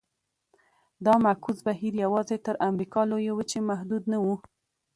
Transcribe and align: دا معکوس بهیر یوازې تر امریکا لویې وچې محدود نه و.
دا 1.05 1.13
معکوس 1.25 1.57
بهیر 1.67 1.93
یوازې 2.05 2.37
تر 2.45 2.55
امریکا 2.69 3.01
لویې 3.11 3.33
وچې 3.35 3.59
محدود 3.69 4.03
نه 4.11 4.17
و. 4.23 4.27